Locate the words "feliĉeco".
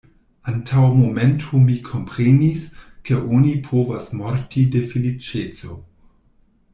4.95-5.77